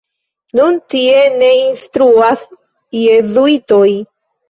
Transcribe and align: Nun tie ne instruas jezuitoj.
Nun 0.59 0.79
tie 0.93 1.19
ne 1.35 1.51
instruas 1.59 2.49
jezuitoj. 3.05 3.89